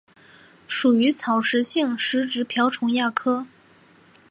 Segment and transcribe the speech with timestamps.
[0.67, 3.45] 属于草食性的食植瓢虫亚科。